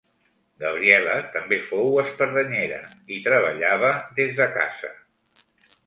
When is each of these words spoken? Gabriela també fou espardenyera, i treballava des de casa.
Gabriela 0.61 1.17
també 1.35 1.59
fou 1.67 2.01
espardenyera, 2.05 2.81
i 3.17 3.21
treballava 3.29 3.95
des 4.23 4.37
de 4.43 4.53
casa. 4.61 4.95